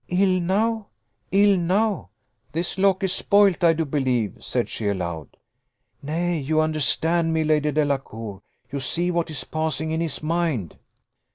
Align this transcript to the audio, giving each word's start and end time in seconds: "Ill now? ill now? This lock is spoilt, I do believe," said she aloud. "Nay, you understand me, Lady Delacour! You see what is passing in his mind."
"Ill 0.07 0.41
now? 0.41 0.87
ill 1.31 1.59
now? 1.59 2.09
This 2.53 2.79
lock 2.79 3.03
is 3.03 3.13
spoilt, 3.13 3.63
I 3.63 3.73
do 3.73 3.85
believe," 3.85 4.37
said 4.39 4.67
she 4.67 4.87
aloud. 4.87 5.37
"Nay, 6.01 6.39
you 6.39 6.59
understand 6.59 7.31
me, 7.31 7.43
Lady 7.43 7.71
Delacour! 7.71 8.41
You 8.71 8.79
see 8.79 9.11
what 9.11 9.29
is 9.29 9.43
passing 9.43 9.91
in 9.91 10.01
his 10.01 10.23
mind." 10.23 10.79